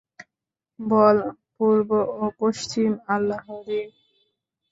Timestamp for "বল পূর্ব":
0.79-1.89